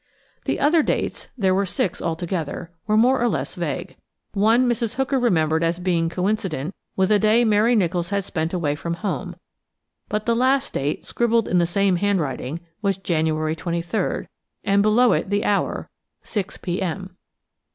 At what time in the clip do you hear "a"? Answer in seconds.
7.11-7.19